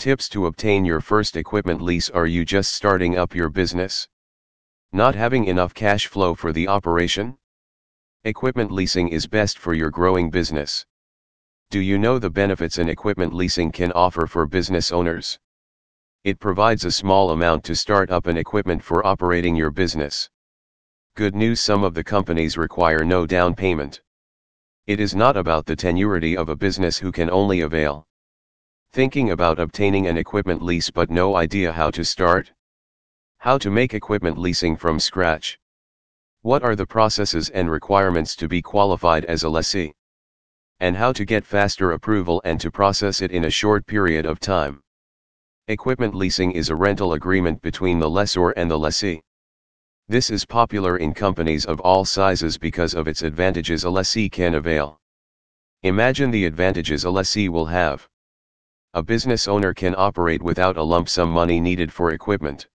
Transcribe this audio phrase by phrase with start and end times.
[0.00, 4.08] Tips to obtain your first equipment lease Are you just starting up your business?
[4.92, 7.36] Not having enough cash flow for the operation?
[8.24, 10.86] Equipment leasing is best for your growing business.
[11.68, 15.38] Do you know the benefits an equipment leasing can offer for business owners?
[16.24, 20.30] It provides a small amount to start up an equipment for operating your business.
[21.14, 24.00] Good news some of the companies require no down payment.
[24.86, 28.06] It is not about the tenuity of a business who can only avail.
[28.92, 32.52] Thinking about obtaining an equipment lease but no idea how to start?
[33.38, 35.58] How to make equipment leasing from scratch?
[36.42, 39.94] What are the processes and requirements to be qualified as a lessee?
[40.80, 44.40] and how to get faster approval and to process it in a short period of
[44.40, 44.80] time.
[45.68, 49.20] Equipment leasing is a rental agreement between the lessor and the lessee.
[50.08, 54.54] This is popular in companies of all sizes because of its advantages a lessee can
[54.54, 54.98] avail.
[55.82, 58.08] Imagine the advantages a lessee will have.
[58.92, 62.66] A business owner can operate without a lump sum money needed for equipment.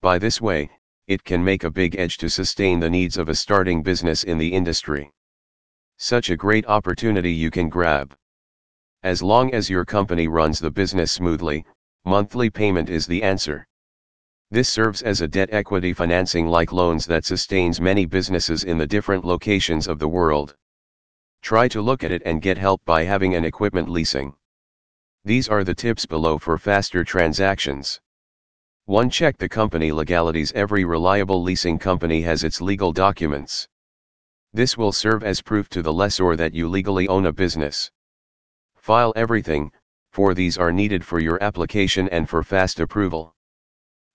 [0.00, 0.70] By this way,
[1.08, 4.38] it can make a big edge to sustain the needs of a starting business in
[4.38, 5.12] the industry.
[5.98, 8.16] Such a great opportunity you can grab.
[9.02, 11.66] As long as your company runs the business smoothly,
[12.06, 13.66] monthly payment is the answer.
[14.50, 18.86] This serves as a debt equity financing like loans that sustains many businesses in the
[18.86, 20.56] different locations of the world.
[21.42, 24.32] Try to look at it and get help by having an equipment leasing.
[25.26, 28.00] These are the tips below for faster transactions.
[28.84, 29.10] 1.
[29.10, 30.52] Check the company legalities.
[30.52, 33.66] Every reliable leasing company has its legal documents.
[34.52, 37.90] This will serve as proof to the lessor that you legally own a business.
[38.76, 39.72] File everything,
[40.12, 43.34] for these are needed for your application and for fast approval.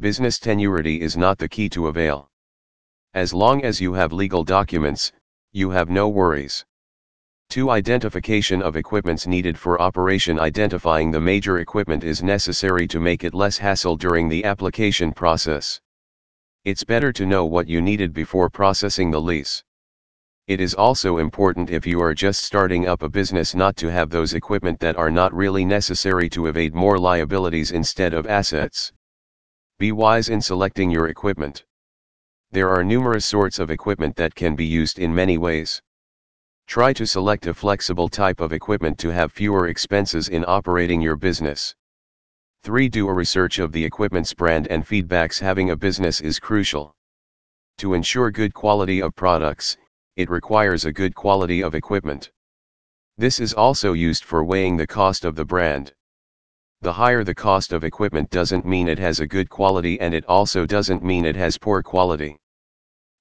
[0.00, 2.28] Business tenuity is not the key to avail.
[3.14, 5.12] As long as you have legal documents,
[5.52, 6.66] you have no worries.
[7.48, 7.70] 2.
[7.70, 13.34] Identification of equipments needed for operation Identifying the major equipment is necessary to make it
[13.34, 15.80] less hassle during the application process.
[16.64, 19.62] It's better to know what you needed before processing the lease.
[20.48, 24.10] It is also important if you are just starting up a business not to have
[24.10, 28.92] those equipment that are not really necessary to evade more liabilities instead of assets.
[29.78, 31.64] Be wise in selecting your equipment.
[32.50, 35.82] There are numerous sorts of equipment that can be used in many ways.
[36.66, 41.16] Try to select a flexible type of equipment to have fewer expenses in operating your
[41.16, 41.74] business.
[42.64, 42.88] 3.
[42.88, 46.94] Do a research of the equipment's brand and feedbacks having a business is crucial.
[47.78, 49.76] To ensure good quality of products,
[50.16, 52.32] it requires a good quality of equipment.
[53.16, 55.94] This is also used for weighing the cost of the brand.
[56.80, 60.24] The higher the cost of equipment doesn't mean it has a good quality and it
[60.26, 62.36] also doesn't mean it has poor quality.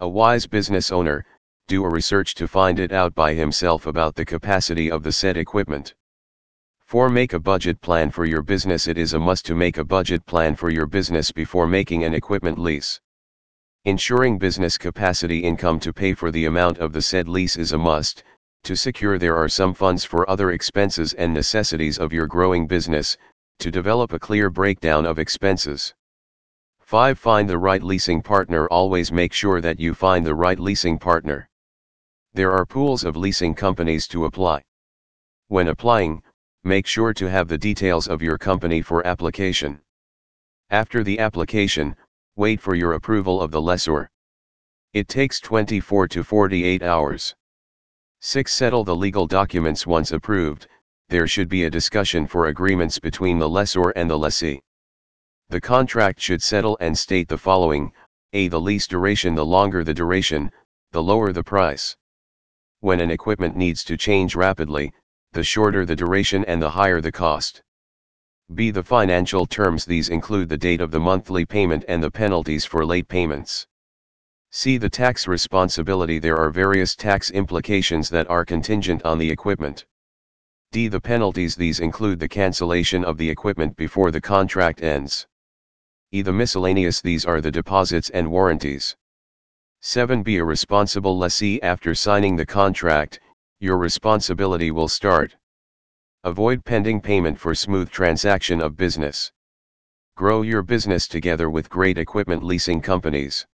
[0.00, 1.26] A wise business owner,
[1.68, 5.36] do a research to find it out by himself about the capacity of the said
[5.36, 5.94] equipment.
[6.84, 7.08] 4.
[7.08, 10.26] Make a budget plan for your business It is a must to make a budget
[10.26, 13.00] plan for your business before making an equipment lease.
[13.84, 17.78] Ensuring business capacity income to pay for the amount of the said lease is a
[17.78, 18.22] must,
[18.64, 23.16] to secure there are some funds for other expenses and necessities of your growing business,
[23.58, 25.94] to develop a clear breakdown of expenses.
[26.80, 27.18] 5.
[27.18, 31.48] Find the right leasing partner Always make sure that you find the right leasing partner.
[32.34, 34.62] There are pools of leasing companies to apply.
[35.48, 36.22] When applying,
[36.64, 39.82] make sure to have the details of your company for application.
[40.70, 41.94] After the application,
[42.36, 44.10] wait for your approval of the lessor.
[44.94, 47.34] It takes 24 to 48 hours.
[48.20, 48.50] 6.
[48.50, 50.68] Settle the legal documents once approved,
[51.10, 54.62] there should be a discussion for agreements between the lessor and the lessee.
[55.50, 57.92] The contract should settle and state the following,
[58.32, 58.48] a.
[58.48, 60.50] The lease duration The longer the duration,
[60.92, 61.94] the lower the price.
[62.82, 64.92] When an equipment needs to change rapidly,
[65.34, 67.62] the shorter the duration and the higher the cost.
[68.52, 68.72] B.
[68.72, 72.84] The financial terms These include the date of the monthly payment and the penalties for
[72.84, 73.68] late payments.
[74.50, 74.78] C.
[74.78, 79.86] The tax responsibility There are various tax implications that are contingent on the equipment.
[80.72, 80.88] D.
[80.88, 85.28] The penalties These include the cancellation of the equipment before the contract ends.
[86.10, 86.20] E.
[86.20, 88.96] The miscellaneous These are the deposits and warranties.
[89.84, 90.22] 7.
[90.22, 93.18] Be a responsible lessee After signing the contract,
[93.58, 95.34] your responsibility will start.
[96.22, 99.32] Avoid pending payment for smooth transaction of business.
[100.16, 103.44] Grow your business together with great equipment leasing companies.